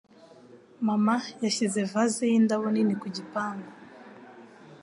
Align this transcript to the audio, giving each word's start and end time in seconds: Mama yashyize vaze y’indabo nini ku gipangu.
Mama 0.87 1.15
yashyize 1.43 1.79
vaze 1.91 2.23
y’indabo 2.31 2.65
nini 2.73 2.95
ku 3.01 3.07
gipangu. 3.15 3.69